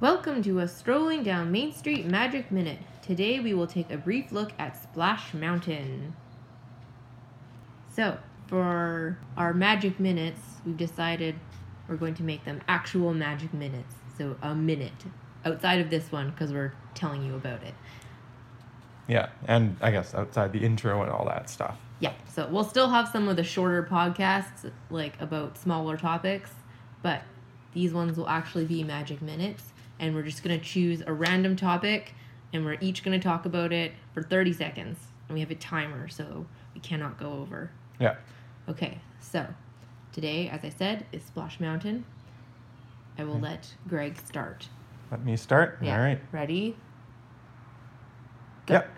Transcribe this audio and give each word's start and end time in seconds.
Welcome 0.00 0.42
to 0.44 0.60
a 0.60 0.66
strolling 0.66 1.22
down 1.22 1.52
Main 1.52 1.74
Street 1.74 2.06
Magic 2.06 2.50
Minute. 2.50 2.78
Today 3.02 3.38
we 3.38 3.52
will 3.52 3.66
take 3.66 3.90
a 3.90 3.98
brief 3.98 4.32
look 4.32 4.50
at 4.58 4.82
Splash 4.82 5.34
Mountain. 5.34 6.16
So, 7.94 8.16
for 8.46 9.18
our 9.36 9.52
magic 9.52 10.00
minutes, 10.00 10.40
we've 10.64 10.78
decided 10.78 11.34
we're 11.86 11.96
going 11.96 12.14
to 12.14 12.22
make 12.22 12.46
them 12.46 12.62
actual 12.66 13.12
magic 13.12 13.52
minutes. 13.52 13.94
So, 14.16 14.38
a 14.40 14.54
minute 14.54 15.04
outside 15.44 15.82
of 15.82 15.90
this 15.90 16.10
one 16.10 16.30
because 16.30 16.50
we're 16.50 16.72
telling 16.94 17.22
you 17.22 17.34
about 17.34 17.62
it. 17.62 17.74
Yeah, 19.06 19.28
and 19.46 19.76
I 19.82 19.90
guess 19.90 20.14
outside 20.14 20.54
the 20.54 20.60
intro 20.60 21.02
and 21.02 21.10
all 21.10 21.26
that 21.26 21.50
stuff. 21.50 21.76
Yeah, 21.98 22.14
so 22.26 22.48
we'll 22.50 22.64
still 22.64 22.88
have 22.88 23.06
some 23.06 23.28
of 23.28 23.36
the 23.36 23.44
shorter 23.44 23.82
podcasts, 23.82 24.72
like 24.88 25.20
about 25.20 25.58
smaller 25.58 25.98
topics, 25.98 26.52
but 27.02 27.20
these 27.74 27.92
ones 27.92 28.16
will 28.16 28.30
actually 28.30 28.64
be 28.64 28.82
magic 28.82 29.20
minutes. 29.20 29.74
And 30.00 30.14
we're 30.14 30.22
just 30.22 30.42
going 30.42 30.58
to 30.58 30.64
choose 30.64 31.02
a 31.06 31.12
random 31.12 31.54
topic, 31.54 32.14
and 32.52 32.64
we're 32.64 32.78
each 32.80 33.04
going 33.04 33.18
to 33.18 33.22
talk 33.22 33.44
about 33.44 33.72
it 33.72 33.92
for 34.12 34.22
30 34.22 34.52
seconds. 34.52 34.98
And 35.28 35.34
we 35.34 35.40
have 35.40 35.50
a 35.52 35.54
timer, 35.54 36.08
so 36.08 36.46
we 36.74 36.80
cannot 36.80 37.20
go 37.20 37.34
over. 37.34 37.70
Yeah. 38.00 38.16
Okay, 38.68 38.98
so 39.20 39.46
today, 40.12 40.48
as 40.48 40.64
I 40.64 40.70
said, 40.70 41.06
is 41.12 41.22
Splash 41.22 41.60
Mountain. 41.60 42.04
I 43.18 43.24
will 43.24 43.38
let 43.38 43.74
Greg 43.86 44.18
start. 44.26 44.68
Let 45.10 45.24
me 45.24 45.36
start. 45.36 45.78
Yeah. 45.82 45.96
All 45.96 46.02
right. 46.02 46.20
Ready? 46.32 46.76
Go. 48.66 48.74
Yep. 48.74 48.96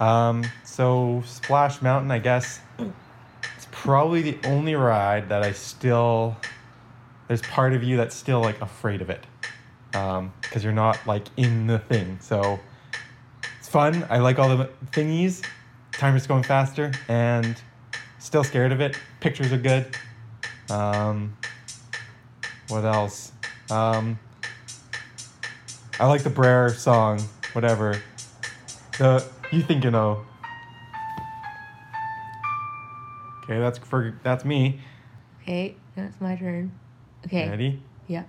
Um, 0.00 0.44
so 0.64 1.22
Splash 1.26 1.82
Mountain, 1.82 2.10
I 2.10 2.18
guess, 2.18 2.60
it's 2.78 3.66
probably 3.70 4.22
the 4.22 4.38
only 4.44 4.74
ride 4.74 5.28
that 5.28 5.42
I 5.42 5.52
still. 5.52 6.36
There's 7.26 7.42
part 7.42 7.74
of 7.74 7.82
you 7.82 7.96
that's 7.96 8.14
still 8.14 8.40
like 8.40 8.60
afraid 8.60 9.02
of 9.02 9.10
it, 9.10 9.26
because 9.92 10.62
you're 10.62 10.72
not 10.72 11.06
like 11.06 11.26
in 11.36 11.66
the 11.66 11.78
thing. 11.78 12.18
So 12.20 12.58
it's 13.58 13.68
fun. 13.68 14.06
I 14.10 14.18
like 14.18 14.38
all 14.38 14.54
the 14.56 14.70
thingies. 14.92 15.44
Timer's 15.92 16.26
going 16.26 16.42
faster, 16.42 16.92
and 17.08 17.60
still 18.18 18.44
scared 18.44 18.72
of 18.72 18.80
it. 18.80 18.96
Pictures 19.20 19.52
are 19.52 19.58
good. 19.58 19.86
Um, 20.70 21.36
what 22.68 22.84
else? 22.84 23.32
Um, 23.70 24.18
I 25.98 26.06
like 26.06 26.22
the 26.22 26.30
Brer 26.30 26.70
song. 26.70 27.20
Whatever. 27.52 28.00
The 28.98 29.24
you 29.50 29.62
think 29.62 29.84
you 29.84 29.90
know. 29.90 30.24
Okay, 33.44 33.58
that's 33.58 33.78
for 33.78 34.18
that's 34.22 34.44
me. 34.44 34.80
Okay, 35.42 35.74
that's 35.96 36.20
my 36.20 36.36
turn. 36.36 36.70
Okay. 37.26 37.48
Ready? 37.48 37.82
Yeah. 38.06 38.24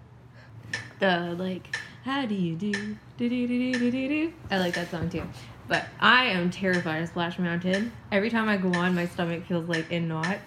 The 1.00 1.36
like, 1.38 1.78
how 2.03 2.25
do 2.25 2.36
you 2.36 2.55
do? 2.55 2.72
Do 2.72 3.30
do 3.30 3.47
do 3.47 3.73
do 3.73 3.92
do 3.92 3.92
do. 3.92 4.33
I 4.52 4.58
like 4.58 4.73
that 4.75 4.92
song 4.92 5.09
too. 5.09 5.23
But 5.67 5.86
I 6.00 6.25
am 6.25 6.50
terrified 6.50 7.03
of 7.03 7.09
Splash 7.09 7.39
Mountain. 7.39 7.91
Every 8.11 8.30
time 8.30 8.50
I 8.50 8.58
go 8.58 8.73
on, 8.73 8.95
my 8.95 9.06
stomach 9.06 9.45
feels 9.45 9.69
like 9.69 9.91
in 9.91 10.08
knots. 10.08 10.41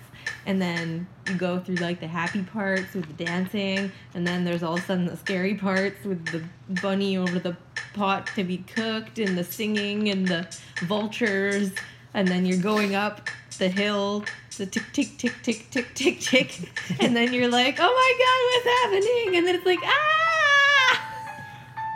And 0.46 0.60
then 0.60 1.06
you 1.28 1.34
go 1.34 1.58
through 1.58 1.76
like 1.76 2.00
the 2.00 2.06
happy 2.06 2.42
parts 2.42 2.94
with 2.94 3.06
the 3.06 3.24
dancing, 3.24 3.90
and 4.14 4.26
then 4.26 4.44
there's 4.44 4.62
all 4.62 4.74
of 4.74 4.80
a 4.80 4.86
sudden 4.86 5.06
the 5.06 5.16
scary 5.16 5.54
parts 5.54 6.04
with 6.04 6.24
the 6.26 6.42
bunny 6.80 7.16
over 7.16 7.38
the 7.38 7.56
pot 7.94 8.28
to 8.34 8.44
be 8.44 8.58
cooked, 8.58 9.18
and 9.18 9.36
the 9.36 9.44
singing 9.44 10.10
and 10.10 10.28
the 10.28 10.46
vultures, 10.82 11.72
and 12.14 12.28
then 12.28 12.44
you're 12.46 12.58
going 12.58 12.94
up 12.94 13.28
the 13.58 13.68
hill 13.68 14.24
the 14.58 14.66
tick 14.66 14.84
tick 14.92 15.16
tick 15.18 15.34
tick 15.42 15.66
tick 15.70 15.94
tick 15.94 16.20
tick 16.20 16.70
and 17.00 17.16
then 17.16 17.32
you're 17.32 17.48
like 17.48 17.76
oh 17.78 17.82
my 17.82 18.14
god 18.18 18.64
what's 18.64 18.82
happening 18.82 19.36
and 19.36 19.46
then 19.46 19.54
it's 19.54 19.66
like 19.66 19.78
ah 19.82 20.31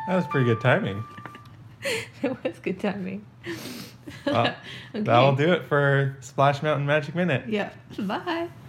That 0.07 0.17
was 0.17 0.27
pretty 0.27 0.47
good 0.47 0.61
timing. 0.61 1.03
it 2.23 2.37
was 2.45 2.59
good 2.61 2.81
timing 2.81 3.25
Well, 4.25 4.47
okay. 4.95 5.01
That'll 5.05 5.35
do 5.37 5.53
it 5.53 5.65
for 5.67 6.17
Splash 6.21 6.63
Mountain 6.63 6.87
Magic 6.87 7.15
Minute. 7.15 7.49
yeah 7.49 7.71
bye 7.99 8.49